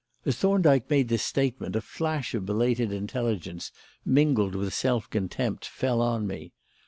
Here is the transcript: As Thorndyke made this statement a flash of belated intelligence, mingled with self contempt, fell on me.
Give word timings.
As 0.25 0.35
Thorndyke 0.35 0.89
made 0.89 1.09
this 1.09 1.21
statement 1.21 1.75
a 1.75 1.79
flash 1.81 2.33
of 2.33 2.43
belated 2.43 2.91
intelligence, 2.91 3.71
mingled 4.03 4.55
with 4.55 4.73
self 4.73 5.07
contempt, 5.07 5.63
fell 5.65 6.01
on 6.01 6.25
me. 6.25 6.53